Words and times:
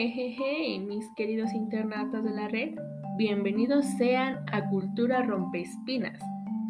Jejeje, 0.00 0.78
mis 0.78 1.06
queridos 1.14 1.52
internautas 1.52 2.24
de 2.24 2.30
la 2.30 2.48
red, 2.48 2.74
bienvenidos 3.18 3.84
sean 3.98 4.42
a 4.50 4.66
Cultura 4.70 5.20
Rompespinas, 5.20 6.18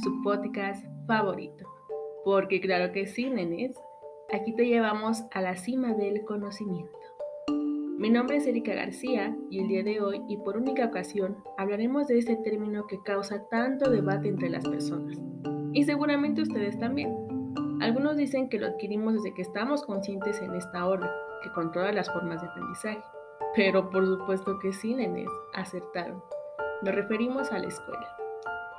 su 0.02 0.20
podcast 0.22 0.84
favorito. 1.06 1.64
Porque 2.24 2.60
claro 2.60 2.92
que 2.92 3.06
sí, 3.06 3.30
nenes, 3.30 3.76
aquí 4.32 4.52
te 4.56 4.66
llevamos 4.66 5.22
a 5.30 5.42
la 5.42 5.56
cima 5.56 5.94
del 5.94 6.24
conocimiento. 6.24 6.98
Mi 7.98 8.10
nombre 8.10 8.38
es 8.38 8.48
Erika 8.48 8.74
García 8.74 9.36
y 9.48 9.60
el 9.60 9.68
día 9.68 9.84
de 9.84 10.00
hoy, 10.00 10.22
y 10.28 10.36
por 10.38 10.56
única 10.56 10.86
ocasión, 10.86 11.36
hablaremos 11.56 12.08
de 12.08 12.18
este 12.18 12.34
término 12.34 12.88
que 12.88 13.00
causa 13.04 13.48
tanto 13.48 13.92
debate 13.92 14.26
entre 14.26 14.50
las 14.50 14.68
personas. 14.68 15.16
Y 15.72 15.84
seguramente 15.84 16.42
ustedes 16.42 16.76
también. 16.80 17.14
Algunos 17.80 18.16
dicen 18.16 18.48
que 18.48 18.58
lo 18.58 18.66
adquirimos 18.66 19.14
desde 19.14 19.34
que 19.34 19.42
estamos 19.42 19.84
conscientes 19.84 20.42
en 20.42 20.52
esta 20.56 20.84
orden, 20.84 21.08
que 21.44 21.52
controla 21.52 21.92
las 21.92 22.12
formas 22.12 22.42
de 22.42 22.48
aprendizaje. 22.48 23.00
Pero 23.54 23.90
por 23.90 24.06
supuesto 24.06 24.58
que 24.58 24.72
sí, 24.72 24.94
nenes, 24.94 25.28
acertaron. 25.54 26.22
Nos 26.82 26.94
referimos 26.94 27.50
a 27.52 27.58
la 27.58 27.68
escuela. 27.68 28.16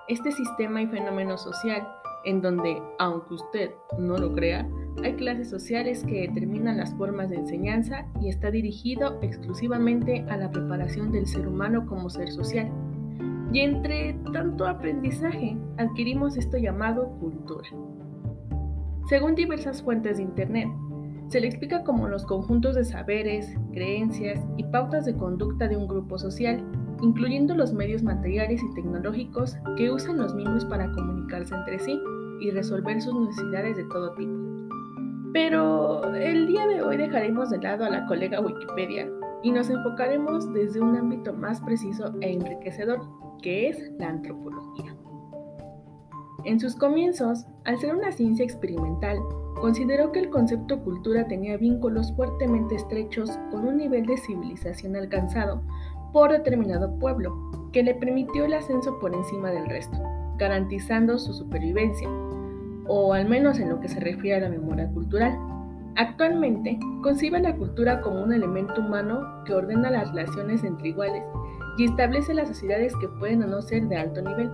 Este 0.08 0.32
sistema 0.32 0.82
y 0.82 0.88
fenómeno 0.88 1.38
social 1.38 1.88
en 2.24 2.42
donde, 2.42 2.82
aunque 3.00 3.34
usted 3.34 3.72
no 3.98 4.18
lo 4.18 4.34
crea, 4.34 4.68
hay 5.04 5.14
clases 5.16 5.50
sociales 5.50 6.04
que 6.04 6.28
determinan 6.28 6.78
las 6.78 6.94
formas 6.96 7.30
de 7.30 7.38
enseñanza 7.38 8.06
y 8.22 8.30
está 8.30 8.52
dirigido 8.52 9.20
exclusivamente 9.22 10.26
a 10.30 10.38
la 10.38 10.52
preparación 10.52 11.12
del 11.12 11.28
ser 11.28 11.48
humano 11.48 11.86
como 11.86 12.10
ser 12.10 12.32
social. 12.32 12.70
Y 13.52 13.60
entre 13.62 14.16
tanto 14.32 14.66
aprendizaje, 14.66 15.58
adquirimos 15.78 16.38
esto 16.38 16.58
llamado 16.58 17.10
cultura. 17.20 17.68
Según 19.10 19.36
diversas 19.36 19.82
fuentes 19.82 20.18
de 20.18 20.24
Internet, 20.24 20.70
se 21.32 21.40
le 21.40 21.48
explica 21.48 21.86
como 21.86 22.10
los 22.10 22.26
conjuntos 22.26 22.76
de 22.76 22.84
saberes, 22.84 23.56
creencias 23.72 24.46
y 24.58 24.66
pautas 24.66 25.06
de 25.06 25.16
conducta 25.16 25.70
de 25.70 25.78
un 25.78 25.88
grupo 25.88 26.20
social, 26.20 26.62
incluyendo 27.02 27.56
los 27.56 27.72
medios 27.72 28.04
materiales 28.04 28.62
y 28.62 28.74
tecnológicos 28.74 29.56
que 29.78 29.90
usan 29.90 30.18
los 30.18 30.36
mismos 30.36 30.66
para 30.66 30.92
comunicarse 30.92 31.56
entre 31.56 31.80
sí 31.80 31.98
y 32.42 32.52
resolver 32.52 33.02
sus 33.02 33.18
necesidades 33.18 33.78
de 33.78 33.86
todo 33.86 34.12
tipo. 34.16 34.34
Pero 35.32 36.14
el 36.14 36.48
día 36.48 36.68
de 36.68 36.82
hoy 36.82 36.98
dejaremos 36.98 37.50
de 37.50 37.60
lado 37.60 37.86
a 37.86 37.90
la 37.90 38.06
colega 38.08 38.42
Wikipedia 38.42 39.10
y 39.42 39.52
nos 39.52 39.70
enfocaremos 39.70 40.52
desde 40.52 40.82
un 40.82 40.98
ámbito 40.98 41.34
más 41.34 41.62
preciso 41.62 42.14
e 42.20 42.34
enriquecedor, 42.34 43.00
que 43.42 43.70
es 43.70 43.90
la 43.98 44.10
antropología. 44.10 44.91
En 46.44 46.60
sus 46.60 46.76
comienzos, 46.76 47.46
al 47.66 47.78
ser 47.78 47.96
una 47.96 48.12
ciencia 48.12 48.44
experimental, 48.44 49.20
consideró 49.60 50.12
que 50.12 50.20
el 50.20 50.32
concepto 50.32 50.80
cultura 50.80 51.28
tenía 51.28 51.56
vínculos 51.56 52.12
fuertemente 52.16 52.76
estrechos 52.76 53.30
con 53.52 53.68
un 53.68 53.78
nivel 53.78 54.08
de 54.08 54.18
civilización 54.18 54.96
alcanzado 54.96 55.62
por 56.12 56.32
determinado 56.32 56.98
pueblo, 56.98 57.70
que 57.72 57.84
le 57.84 57.94
permitió 57.94 58.46
el 58.46 58.56
ascenso 58.56 58.98
por 59.00 59.14
encima 59.14 59.52
del 59.52 59.68
resto, 59.68 59.98
garantizando 60.38 61.20
su 61.20 61.32
supervivencia, 61.32 62.10
o 62.88 63.14
al 63.14 63.30
menos 63.30 63.60
en 63.60 63.70
lo 63.70 63.80
que 63.80 63.88
se 63.88 64.00
refiere 64.00 64.38
a 64.38 64.50
la 64.50 64.50
memoria 64.50 64.90
cultural. 64.90 65.38
Actualmente, 65.96 66.80
concibe 67.04 67.40
la 67.40 67.56
cultura 67.56 68.02
como 68.02 68.24
un 68.24 68.34
elemento 68.34 68.82
humano 68.82 69.44
que 69.46 69.54
ordena 69.54 69.92
las 69.92 70.10
relaciones 70.10 70.64
entre 70.64 70.90
iguales 70.90 71.24
y 71.78 71.86
establece 71.86 72.34
las 72.34 72.48
sociedades 72.48 72.96
que 72.96 73.08
pueden 73.08 73.44
o 73.44 73.48
no 73.48 73.62
ser 73.62 73.88
de 73.88 73.98
alto 73.98 74.22
nivel, 74.22 74.50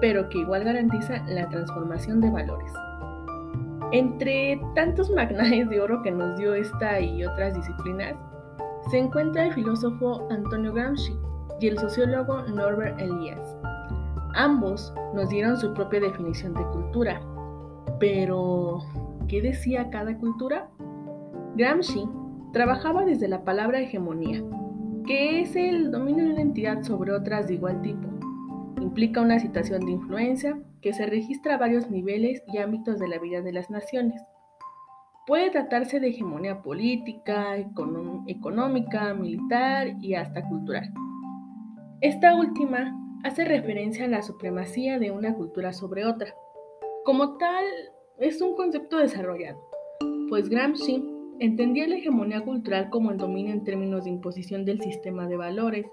pero 0.00 0.28
que 0.28 0.38
igual 0.38 0.64
garantiza 0.64 1.22
la 1.26 1.48
transformación 1.48 2.20
de 2.20 2.30
valores. 2.30 2.72
Entre 3.92 4.60
tantos 4.74 5.10
magnates 5.10 5.68
de 5.68 5.80
oro 5.80 6.02
que 6.02 6.10
nos 6.10 6.38
dio 6.38 6.54
esta 6.54 7.00
y 7.00 7.24
otras 7.24 7.54
disciplinas, 7.54 8.14
se 8.90 8.98
encuentra 8.98 9.46
el 9.46 9.54
filósofo 9.54 10.26
Antonio 10.30 10.72
Gramsci 10.72 11.12
y 11.60 11.68
el 11.68 11.78
sociólogo 11.78 12.42
Norbert 12.42 13.00
Elias. 13.00 13.56
Ambos 14.34 14.92
nos 15.14 15.28
dieron 15.30 15.58
su 15.58 15.72
propia 15.74 16.00
definición 16.00 16.54
de 16.54 16.64
cultura. 16.66 17.20
Pero, 17.98 18.80
¿qué 19.26 19.42
decía 19.42 19.90
cada 19.90 20.16
cultura? 20.18 20.68
Gramsci 21.56 22.08
trabajaba 22.52 23.04
desde 23.04 23.28
la 23.28 23.42
palabra 23.44 23.80
hegemonía, 23.80 24.42
que 25.06 25.40
es 25.40 25.56
el 25.56 25.90
dominio 25.90 26.24
de 26.24 26.32
una 26.32 26.42
entidad 26.42 26.82
sobre 26.82 27.12
otras 27.12 27.48
de 27.48 27.54
igual 27.54 27.80
tipo. 27.82 28.17
Implica 28.88 29.20
una 29.20 29.38
situación 29.38 29.84
de 29.84 29.92
influencia 29.92 30.58
que 30.80 30.94
se 30.94 31.04
registra 31.04 31.54
a 31.54 31.58
varios 31.58 31.90
niveles 31.90 32.42
y 32.50 32.56
ámbitos 32.56 32.98
de 32.98 33.06
la 33.06 33.18
vida 33.18 33.42
de 33.42 33.52
las 33.52 33.68
naciones. 33.68 34.22
Puede 35.26 35.50
tratarse 35.50 36.00
de 36.00 36.08
hegemonía 36.08 36.62
política, 36.62 37.58
económica, 37.58 39.12
militar 39.12 39.88
y 40.00 40.14
hasta 40.14 40.42
cultural. 40.48 40.90
Esta 42.00 42.34
última 42.34 42.98
hace 43.24 43.44
referencia 43.44 44.06
a 44.06 44.08
la 44.08 44.22
supremacía 44.22 44.98
de 44.98 45.10
una 45.10 45.34
cultura 45.34 45.74
sobre 45.74 46.06
otra. 46.06 46.34
Como 47.04 47.36
tal, 47.36 47.66
es 48.18 48.40
un 48.40 48.56
concepto 48.56 48.96
desarrollado, 48.96 49.60
pues 50.30 50.48
Gramsci 50.48 51.04
entendía 51.40 51.86
la 51.86 51.96
hegemonía 51.96 52.40
cultural 52.40 52.88
como 52.88 53.10
el 53.10 53.18
dominio 53.18 53.52
en 53.52 53.64
términos 53.64 54.04
de 54.04 54.10
imposición 54.10 54.64
del 54.64 54.80
sistema 54.80 55.28
de 55.28 55.36
valores, 55.36 55.86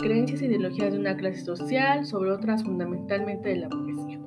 creencias 0.00 0.42
e 0.42 0.46
ideologías 0.46 0.92
de 0.92 0.98
una 0.98 1.16
clase 1.16 1.40
social 1.40 2.04
sobre 2.06 2.32
otras 2.32 2.64
fundamentalmente 2.64 3.50
de 3.50 3.56
la 3.56 3.68
burguesía 3.68 4.20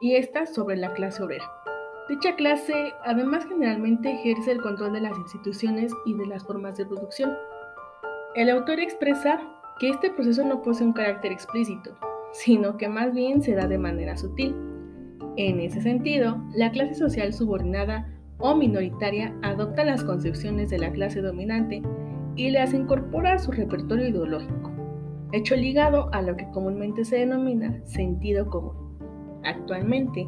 y 0.00 0.16
esta 0.16 0.46
sobre 0.46 0.76
la 0.76 0.92
clase 0.94 1.22
obrera. 1.22 1.44
Dicha 2.08 2.34
clase 2.34 2.92
además 3.04 3.46
generalmente 3.46 4.10
ejerce 4.12 4.52
el 4.52 4.62
control 4.62 4.94
de 4.94 5.02
las 5.02 5.16
instituciones 5.16 5.92
y 6.06 6.14
de 6.14 6.26
las 6.26 6.44
formas 6.44 6.76
de 6.76 6.86
producción. 6.86 7.32
El 8.34 8.50
autor 8.50 8.80
expresa 8.80 9.40
que 9.78 9.90
este 9.90 10.10
proceso 10.10 10.44
no 10.44 10.62
posee 10.62 10.86
un 10.86 10.92
carácter 10.92 11.30
explícito, 11.30 11.96
sino 12.32 12.76
que 12.76 12.88
más 12.88 13.14
bien 13.14 13.42
se 13.42 13.54
da 13.54 13.68
de 13.68 13.78
manera 13.78 14.16
sutil. 14.16 14.56
En 15.36 15.60
ese 15.60 15.80
sentido, 15.82 16.42
la 16.54 16.72
clase 16.72 16.94
social 16.94 17.32
subordinada 17.32 18.08
o 18.38 18.56
minoritaria 18.56 19.34
adopta 19.42 19.84
las 19.84 20.02
concepciones 20.02 20.70
de 20.70 20.78
la 20.78 20.90
clase 20.90 21.20
dominante 21.20 21.82
y 22.36 22.50
las 22.50 22.74
incorpora 22.74 23.34
a 23.34 23.38
su 23.38 23.52
repertorio 23.52 24.08
ideológico, 24.08 24.70
hecho 25.32 25.56
ligado 25.56 26.08
a 26.12 26.22
lo 26.22 26.36
que 26.36 26.48
comúnmente 26.50 27.04
se 27.04 27.18
denomina 27.18 27.80
sentido 27.84 28.46
común. 28.46 28.74
Actualmente, 29.44 30.26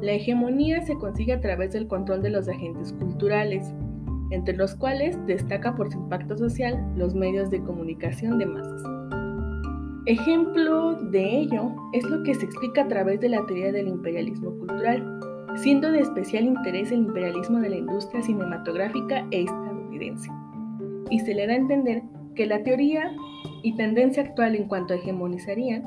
la 0.00 0.12
hegemonía 0.12 0.82
se 0.82 0.96
consigue 0.96 1.32
a 1.32 1.40
través 1.40 1.72
del 1.72 1.86
control 1.86 2.22
de 2.22 2.30
los 2.30 2.48
agentes 2.48 2.92
culturales, 2.92 3.72
entre 4.30 4.56
los 4.56 4.74
cuales 4.74 5.18
destaca 5.26 5.74
por 5.74 5.92
su 5.92 5.98
impacto 5.98 6.36
social 6.36 6.82
los 6.96 7.14
medios 7.14 7.50
de 7.50 7.62
comunicación 7.62 8.38
de 8.38 8.46
masas. 8.46 8.82
Ejemplo 10.06 10.94
de 10.96 11.38
ello 11.38 11.72
es 11.92 12.02
lo 12.04 12.24
que 12.24 12.34
se 12.34 12.46
explica 12.46 12.82
a 12.82 12.88
través 12.88 13.20
de 13.20 13.28
la 13.28 13.46
teoría 13.46 13.70
del 13.70 13.86
imperialismo 13.86 14.50
cultural, 14.58 15.20
siendo 15.54 15.92
de 15.92 16.00
especial 16.00 16.44
interés 16.44 16.90
el 16.90 17.00
imperialismo 17.00 17.60
de 17.60 17.70
la 17.70 17.76
industria 17.76 18.22
cinematográfica 18.22 19.24
e 19.30 19.42
estadounidense. 19.42 20.28
Y 21.10 21.20
se 21.20 21.34
le 21.34 21.46
da 21.46 21.52
a 21.52 21.56
entender 21.56 22.02
que 22.34 22.46
la 22.46 22.62
teoría 22.62 23.14
y 23.62 23.76
tendencia 23.76 24.22
actual 24.22 24.56
en 24.56 24.66
cuanto 24.66 24.94
a 24.94 24.96
hegemonizaría 24.96 25.82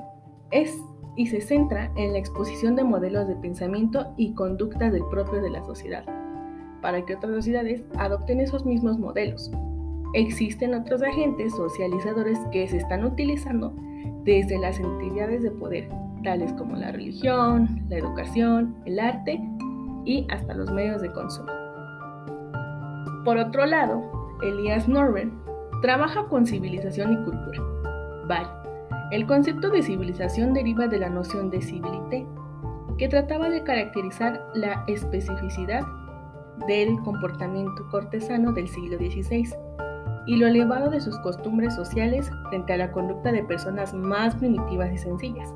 es 0.52 0.78
y 1.16 1.28
se 1.28 1.42
centra 1.42 1.92
en 1.96 2.12
la 2.12 2.20
exposición 2.20 2.76
de 2.76 2.84
modelos 2.84 3.28
de 3.28 3.36
pensamiento 3.36 4.14
y 4.18 4.34
conductas 4.34 4.92
del 4.92 5.06
propio 5.10 5.42
de 5.42 5.50
la 5.50 5.64
sociedad, 5.64 6.04
para 6.82 7.06
que 7.06 7.16
otras 7.16 7.34
sociedades 7.34 7.84
adopten 7.98 8.42
esos 8.42 8.66
mismos 8.66 9.00
modelos. 9.00 9.52
Existen 10.14 10.74
otros 10.74 11.02
agentes 11.02 11.54
socializadores 11.56 12.40
que 12.52 12.68
se 12.68 12.78
están 12.78 13.06
utilizando 13.06 13.74
desde 14.24 14.58
las 14.58 14.80
entidades 14.80 15.44
de 15.44 15.52
poder, 15.52 15.90
tales 16.24 16.52
como 16.54 16.76
la 16.76 16.92
religión, 16.92 17.84
la 17.90 17.98
educación, 17.98 18.76
el 18.86 19.00
arte 19.00 19.42
y 20.04 20.26
hasta 20.30 20.54
los 20.54 20.72
medios 20.72 21.02
de 21.02 21.12
consumo. 21.12 21.52
Por 23.24 23.38
otro 23.38 23.66
lado, 23.66 24.15
Elias 24.50 24.88
Norben 24.88 25.34
trabaja 25.82 26.26
con 26.28 26.46
civilización 26.46 27.14
y 27.14 27.24
cultura. 27.24 27.62
Vaya, 28.28 28.64
el 29.12 29.26
concepto 29.28 29.70
de 29.70 29.84
civilización 29.84 30.54
deriva 30.54 30.88
de 30.88 31.00
la 31.00 31.10
noción 31.10 31.50
de 31.50 31.62
civilité, 31.62 32.26
que 32.98 33.08
trataba 33.08 33.50
de 33.50 33.64
caracterizar 33.64 34.48
la 34.54 34.84
especificidad 34.88 35.82
del 36.68 36.98
comportamiento 37.04 37.88
cortesano 37.92 38.54
del 38.54 38.68
siglo 38.68 38.98
XVI 38.98 39.54
y 40.26 40.38
lo 40.38 40.48
elevado 40.48 40.90
de 40.90 41.02
sus 41.02 41.18
costumbres 41.20 41.76
sociales 41.76 42.32
frente 42.50 42.74
a 42.74 42.78
la 42.78 42.92
conducta 42.92 43.32
de 43.32 43.44
personas 43.44 43.94
más 43.94 44.36
primitivas 44.36 44.92
y 44.94 44.98
sencillas. 44.98 45.54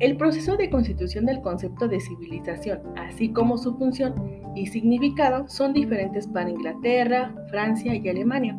El 0.00 0.16
proceso 0.16 0.56
de 0.56 0.70
constitución 0.70 1.24
del 1.24 1.40
concepto 1.40 1.86
de 1.86 2.00
civilización, 2.00 2.80
así 2.98 3.32
como 3.32 3.56
su 3.58 3.76
función 3.76 4.14
y 4.56 4.66
significado, 4.66 5.48
son 5.48 5.72
diferentes 5.72 6.26
para 6.26 6.50
Inglaterra, 6.50 7.32
Francia 7.48 7.94
y 7.94 8.08
Alemania. 8.08 8.58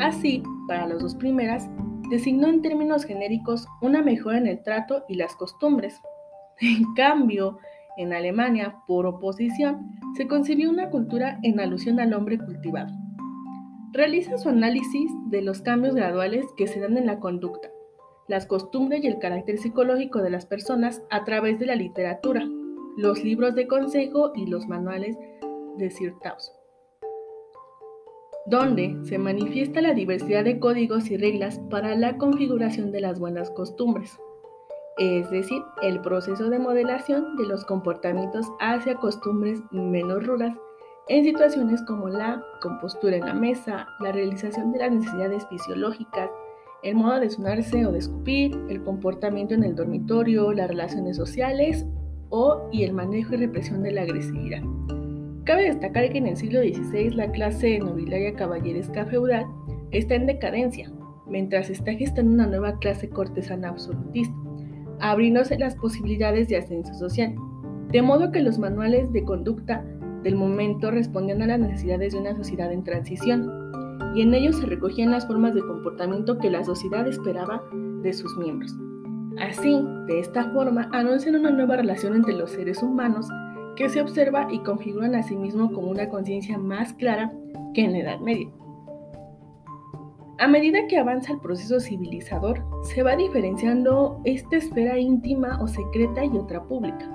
Así, 0.00 0.42
para 0.66 0.88
las 0.88 1.00
dos 1.00 1.14
primeras, 1.14 1.70
designó 2.10 2.48
en 2.48 2.62
términos 2.62 3.04
genéricos 3.04 3.68
una 3.80 4.02
mejora 4.02 4.38
en 4.38 4.48
el 4.48 4.62
trato 4.62 5.04
y 5.08 5.14
las 5.14 5.36
costumbres. 5.36 6.00
En 6.60 6.94
cambio, 6.94 7.58
en 7.96 8.12
Alemania, 8.12 8.76
por 8.86 9.06
oposición, 9.06 9.92
se 10.16 10.26
concibió 10.26 10.70
una 10.70 10.90
cultura 10.90 11.38
en 11.42 11.60
alusión 11.60 12.00
al 12.00 12.12
hombre 12.12 12.38
cultivado. 12.38 12.92
realiza 13.92 14.36
su 14.36 14.48
análisis 14.48 15.10
de 15.28 15.42
los 15.42 15.62
cambios 15.62 15.94
graduales 15.94 16.44
que 16.56 16.66
se 16.66 16.80
dan 16.80 16.98
en 16.98 17.06
la 17.06 17.18
conducta, 17.18 17.68
las 18.28 18.46
costumbres 18.46 19.04
y 19.04 19.06
el 19.06 19.18
carácter 19.18 19.58
psicológico 19.58 20.20
de 20.20 20.30
las 20.30 20.46
personas 20.46 21.02
a 21.10 21.24
través 21.24 21.58
de 21.58 21.66
la 21.66 21.76
literatura, 21.76 22.46
los 22.96 23.22
libros 23.22 23.54
de 23.54 23.66
consejo 23.66 24.32
y 24.34 24.46
los 24.46 24.66
manuales 24.66 25.16
de 25.76 25.90
Sir 25.90 26.14
Taus, 26.22 26.52
donde 28.46 28.96
se 29.04 29.18
manifiesta 29.18 29.80
la 29.80 29.92
diversidad 29.92 30.44
de 30.44 30.58
códigos 30.58 31.10
y 31.10 31.16
reglas 31.16 31.60
para 31.70 31.94
la 31.94 32.16
configuración 32.16 32.92
de 32.92 33.00
las 33.00 33.20
buenas 33.20 33.50
costumbres, 33.50 34.18
es 34.98 35.30
decir, 35.30 35.62
el 35.82 36.00
proceso 36.00 36.48
de 36.48 36.58
modelación 36.58 37.36
de 37.36 37.46
los 37.46 37.64
comportamientos 37.66 38.46
hacia 38.60 38.94
costumbres 38.94 39.60
menos 39.70 40.26
rudas 40.26 40.56
en 41.08 41.24
situaciones 41.24 41.82
como 41.82 42.08
la 42.08 42.42
compostura 42.62 43.16
en 43.16 43.26
la 43.26 43.34
mesa, 43.34 43.86
la 44.00 44.10
realización 44.10 44.72
de 44.72 44.78
las 44.80 44.90
necesidades 44.90 45.46
fisiológicas, 45.48 46.30
el 46.86 46.94
modo 46.94 47.18
de 47.18 47.28
sonarse 47.28 47.84
o 47.84 47.90
de 47.90 47.98
escupir, 47.98 48.56
el 48.68 48.80
comportamiento 48.84 49.54
en 49.54 49.64
el 49.64 49.74
dormitorio, 49.74 50.52
las 50.52 50.68
relaciones 50.68 51.16
sociales 51.16 51.84
o 52.28 52.68
y 52.70 52.84
el 52.84 52.92
manejo 52.92 53.34
y 53.34 53.38
represión 53.38 53.82
de 53.82 53.90
la 53.90 54.02
agresividad. 54.02 54.62
Cabe 55.42 55.64
destacar 55.64 56.08
que 56.12 56.18
en 56.18 56.28
el 56.28 56.36
siglo 56.36 56.60
XVI 56.60 57.10
la 57.10 57.32
clase 57.32 57.80
nobiliaria 57.80 58.36
caballeresca 58.36 59.04
feudal 59.04 59.46
está 59.90 60.14
en 60.14 60.26
decadencia, 60.26 60.88
mientras 61.26 61.70
está 61.70 61.92
gestando 61.92 62.32
una 62.32 62.46
nueva 62.46 62.78
clase 62.78 63.08
cortesana 63.08 63.70
absolutista, 63.70 64.36
abriéndose 65.00 65.58
las 65.58 65.74
posibilidades 65.74 66.46
de 66.46 66.58
ascenso 66.58 66.94
social, 66.94 67.34
de 67.90 68.02
modo 68.02 68.30
que 68.30 68.42
los 68.42 68.60
manuales 68.60 69.12
de 69.12 69.24
conducta 69.24 69.84
del 70.22 70.36
momento 70.36 70.92
respondían 70.92 71.42
a 71.42 71.46
las 71.46 71.58
necesidades 71.58 72.12
de 72.12 72.20
una 72.20 72.36
sociedad 72.36 72.72
en 72.72 72.84
transición, 72.84 73.66
y 74.16 74.22
en 74.22 74.32
ellos 74.32 74.56
se 74.56 74.66
recogían 74.66 75.10
las 75.10 75.26
formas 75.26 75.52
de 75.52 75.60
comportamiento 75.60 76.38
que 76.38 76.50
la 76.50 76.64
sociedad 76.64 77.06
esperaba 77.06 77.62
de 78.02 78.14
sus 78.14 78.34
miembros. 78.38 78.74
Así, 79.38 79.78
de 80.06 80.20
esta 80.20 80.50
forma, 80.52 80.88
anuncian 80.92 81.34
una 81.34 81.50
nueva 81.50 81.76
relación 81.76 82.16
entre 82.16 82.32
los 82.32 82.50
seres 82.50 82.82
humanos 82.82 83.28
que 83.76 83.90
se 83.90 84.00
observa 84.00 84.48
y 84.50 84.60
configuran 84.60 85.14
a 85.14 85.22
sí 85.22 85.36
mismo 85.36 85.70
como 85.70 85.90
una 85.90 86.08
conciencia 86.08 86.56
más 86.56 86.94
clara 86.94 87.30
que 87.74 87.84
en 87.84 87.92
la 87.92 87.98
Edad 87.98 88.20
Media. 88.20 88.48
A 90.38 90.48
medida 90.48 90.86
que 90.88 90.96
avanza 90.96 91.34
el 91.34 91.40
proceso 91.40 91.78
civilizador, 91.78 92.64
se 92.84 93.02
va 93.02 93.16
diferenciando 93.16 94.22
esta 94.24 94.56
esfera 94.56 94.98
íntima 94.98 95.60
o 95.60 95.68
secreta 95.68 96.24
y 96.24 96.38
otra 96.38 96.62
pública, 96.64 97.06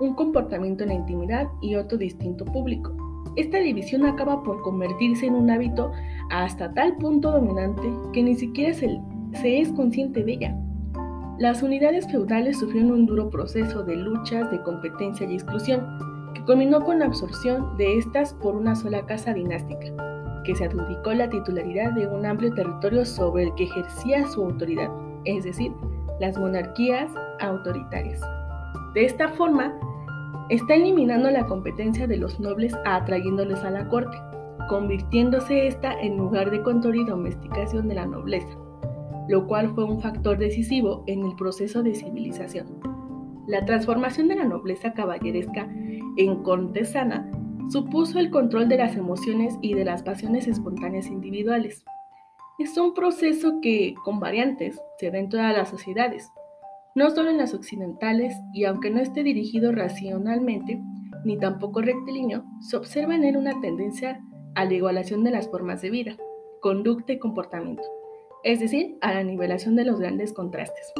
un 0.00 0.14
comportamiento 0.14 0.82
en 0.82 0.88
la 0.88 0.96
intimidad 0.96 1.46
y 1.60 1.76
otro 1.76 1.96
distinto 1.96 2.44
público. 2.44 2.92
Esta 3.36 3.58
división 3.58 4.06
acaba 4.06 4.42
por 4.42 4.62
convertirse 4.62 5.26
en 5.26 5.34
un 5.34 5.50
hábito 5.50 5.90
hasta 6.30 6.72
tal 6.72 6.96
punto 6.96 7.30
dominante 7.30 7.82
que 8.12 8.22
ni 8.22 8.34
siquiera 8.34 8.74
se, 8.74 9.00
es 9.42 9.72
consciente 9.72 10.22
de 10.22 10.32
ella. 10.32 10.56
Las 11.38 11.62
unidades 11.62 12.10
feudales 12.10 12.58
sufrieron 12.58 12.92
un 12.92 13.06
duro 13.06 13.28
proceso 13.28 13.82
de 13.82 13.96
luchas, 13.96 14.50
de 14.50 14.62
competencia 14.62 15.26
y 15.26 15.34
exclusión, 15.34 15.84
que 16.34 16.42
culminó 16.44 16.80
con 16.80 17.00
la 17.00 17.06
absorción 17.06 17.76
de 17.76 17.98
estas 17.98 18.34
por 18.34 18.54
una 18.54 18.76
sola 18.76 19.04
casa 19.06 19.34
dinástica, 19.34 19.86
que 20.44 20.54
se 20.54 20.64
adjudicó 20.64 21.12
la 21.12 21.28
titularidad 21.28 21.92
de 21.92 22.06
un 22.06 22.24
amplio 22.24 22.54
territorio 22.54 23.04
sobre 23.04 23.44
el 23.44 23.54
que 23.54 23.64
ejercía 23.64 24.26
su 24.28 24.44
autoridad, 24.44 24.90
es 25.24 25.44
decir, 25.44 25.72
las 26.20 26.38
monarquías 26.38 27.10
autoritarias. 27.40 28.20
De 28.94 29.04
esta 29.04 29.28
forma, 29.30 29.74
está 30.50 30.74
eliminando 30.74 31.30
la 31.30 31.46
competencia 31.46 32.06
de 32.06 32.16
los 32.16 32.38
nobles 32.38 32.74
atrayéndoles 32.84 33.64
a 33.64 33.70
la 33.70 33.88
corte, 33.88 34.16
convirtiéndose 34.68 35.66
esta 35.66 35.92
en 36.00 36.16
lugar 36.16 36.50
de 36.50 36.62
control 36.62 36.96
y 36.96 37.04
domesticación 37.04 37.88
de 37.88 37.94
la 37.94 38.06
nobleza 38.06 38.56
lo 39.28 39.46
cual 39.46 39.74
fue 39.74 39.84
un 39.84 40.00
factor 40.00 40.38
decisivo 40.38 41.04
en 41.06 41.24
el 41.24 41.34
proceso 41.36 41.82
de 41.82 41.94
civilización. 41.94 42.66
La 43.46 43.64
transformación 43.64 44.28
de 44.28 44.36
la 44.36 44.44
nobleza 44.44 44.92
caballeresca 44.92 45.68
en 46.16 46.42
cortesana 46.42 47.30
supuso 47.70 48.18
el 48.18 48.30
control 48.30 48.68
de 48.68 48.76
las 48.76 48.96
emociones 48.96 49.56
y 49.62 49.74
de 49.74 49.84
las 49.84 50.02
pasiones 50.02 50.46
espontáneas 50.46 51.06
individuales. 51.06 51.84
Es 52.58 52.76
un 52.76 52.94
proceso 52.94 53.60
que, 53.60 53.94
con 54.04 54.20
variantes, 54.20 54.80
se 54.98 55.10
da 55.10 55.18
en 55.18 55.28
todas 55.28 55.56
las 55.56 55.70
sociedades, 55.70 56.30
no 56.94 57.10
solo 57.10 57.30
en 57.30 57.38
las 57.38 57.54
occidentales, 57.54 58.34
y 58.52 58.64
aunque 58.64 58.90
no 58.90 59.00
esté 59.00 59.22
dirigido 59.24 59.72
racionalmente, 59.72 60.80
ni 61.24 61.38
tampoco 61.38 61.80
rectilíneo, 61.80 62.44
se 62.60 62.76
observa 62.76 63.16
en 63.16 63.24
él 63.24 63.36
una 63.36 63.60
tendencia 63.60 64.22
a 64.54 64.64
la 64.64 64.74
igualación 64.74 65.24
de 65.24 65.30
las 65.30 65.48
formas 65.48 65.82
de 65.82 65.90
vida, 65.90 66.16
conducta 66.60 67.12
y 67.12 67.18
comportamiento 67.18 67.82
es 68.44 68.60
decir, 68.60 68.98
a 69.00 69.14
la 69.14 69.22
nivelación 69.22 69.74
de 69.74 69.86
los 69.86 69.98
grandes 69.98 70.32
contrastes. 70.32 70.92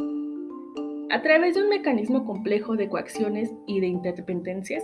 A 1.10 1.22
través 1.22 1.54
de 1.54 1.62
un 1.62 1.68
mecanismo 1.68 2.24
complejo 2.24 2.74
de 2.74 2.88
coacciones 2.88 3.52
y 3.66 3.80
de 3.80 3.86
interdependencias, 3.86 4.82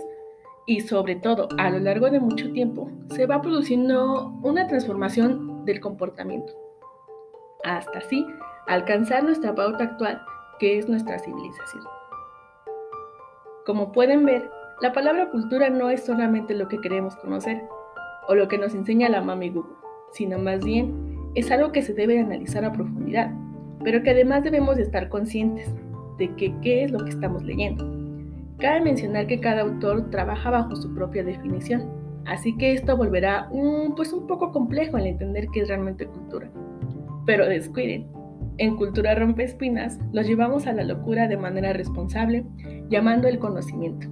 y 0.67 0.81
sobre 0.81 1.15
todo 1.15 1.49
a 1.57 1.71
lo 1.71 1.79
largo 1.79 2.11
de 2.11 2.19
mucho 2.19 2.51
tiempo, 2.53 2.89
se 3.09 3.25
va 3.25 3.41
produciendo 3.41 4.31
una 4.43 4.67
transformación 4.67 5.65
del 5.65 5.81
comportamiento, 5.81 6.53
hasta 7.63 7.97
así 7.97 8.25
alcanzar 8.67 9.23
nuestra 9.23 9.55
pauta 9.55 9.83
actual, 9.83 10.21
que 10.59 10.77
es 10.77 10.87
nuestra 10.87 11.17
civilización. 11.17 11.83
Como 13.65 13.91
pueden 13.91 14.23
ver, 14.23 14.49
la 14.81 14.93
palabra 14.93 15.31
cultura 15.31 15.69
no 15.71 15.89
es 15.89 16.05
solamente 16.05 16.53
lo 16.53 16.67
que 16.67 16.79
queremos 16.79 17.15
conocer 17.17 17.63
o 18.27 18.35
lo 18.35 18.47
que 18.47 18.57
nos 18.57 18.73
enseña 18.73 19.09
la 19.09 19.21
mami 19.21 19.49
Google, 19.49 19.75
sino 20.11 20.37
más 20.39 20.63
bien 20.63 21.11
es 21.35 21.51
algo 21.51 21.71
que 21.71 21.81
se 21.81 21.93
debe 21.93 22.19
analizar 22.19 22.65
a 22.65 22.73
profundidad, 22.73 23.31
pero 23.83 24.03
que 24.03 24.11
además 24.11 24.43
debemos 24.43 24.77
estar 24.77 25.09
conscientes 25.09 25.73
de 26.17 26.33
que 26.35 26.53
qué 26.61 26.83
es 26.83 26.91
lo 26.91 26.99
que 26.99 27.09
estamos 27.09 27.43
leyendo. 27.43 27.89
Cabe 28.59 28.81
mencionar 28.81 29.27
que 29.27 29.39
cada 29.39 29.61
autor 29.61 30.09
trabaja 30.11 30.51
bajo 30.51 30.75
su 30.75 30.93
propia 30.93 31.23
definición, 31.23 31.89
así 32.25 32.55
que 32.57 32.73
esto 32.73 32.95
volverá 32.95 33.47
un, 33.49 33.95
pues 33.95 34.13
un 34.13 34.27
poco 34.27 34.51
complejo 34.51 34.97
al 34.97 35.07
entender 35.07 35.47
qué 35.53 35.61
es 35.61 35.67
realmente 35.67 36.05
cultura. 36.05 36.51
Pero 37.25 37.47
descuiden, 37.47 38.07
en 38.57 38.75
Cultura 38.75 39.15
Rompe 39.15 39.43
Espinas 39.43 39.99
los 40.11 40.27
llevamos 40.27 40.67
a 40.67 40.73
la 40.73 40.83
locura 40.83 41.27
de 41.27 41.37
manera 41.37 41.73
responsable, 41.73 42.45
llamando 42.89 43.27
el 43.27 43.39
conocimiento. 43.39 44.07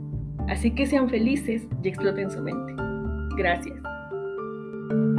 Así 0.47 0.71
que 0.71 0.87
sean 0.87 1.09
felices 1.09 1.67
y 1.83 1.89
exploten 1.89 2.31
su 2.31 2.41
mente. 2.41 2.73
Gracias. 3.37 3.88
Thank 4.89 5.18